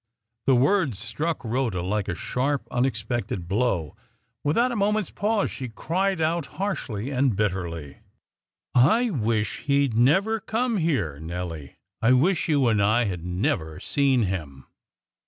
The 0.47 0.55
words 0.55 0.97
struck 0.97 1.45
Rhoda 1.45 1.83
like 1.83 2.07
a 2.07 2.15
sharp 2.15 2.67
unexpected 2.71 3.47
blow. 3.47 3.95
Without 4.43 4.71
a 4.71 4.75
moment's 4.75 5.11
pause 5.11 5.51
she 5.51 5.69
cried 5.69 6.19
out 6.19 6.47
harshly 6.57 7.11
and 7.11 7.35
bitterly 7.35 7.99
"I 8.73 9.11
wish 9.11 9.59
he'd 9.59 9.93
never 9.95 10.39
come 10.39 10.77
here, 10.77 11.19
Nelly; 11.19 11.75
I 12.01 12.13
wish 12.13 12.49
you 12.49 12.67
and 12.67 12.81
I 12.81 13.03
had 13.05 13.23
never 13.23 13.79
seen 13.79 14.23
him!" 14.23 14.65